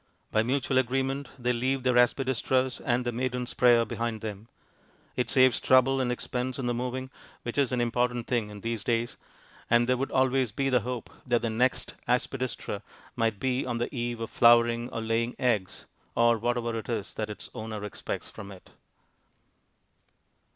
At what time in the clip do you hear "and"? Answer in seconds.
2.83-3.05, 6.01-6.11, 9.69-9.85